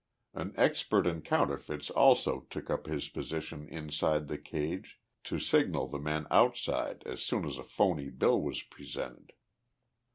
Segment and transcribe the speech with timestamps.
[0.33, 5.99] An expert in counterfeits also took up his position inside the cage, to signal the
[5.99, 9.33] men outside as soon as a phony bill was presented.